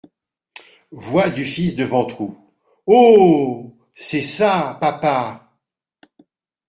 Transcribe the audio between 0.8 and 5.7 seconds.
Voix du fils de Ventroux.— Oh! c’est ça, papa!